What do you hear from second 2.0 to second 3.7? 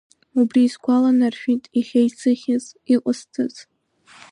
исыхьыз, иҟасҵаз.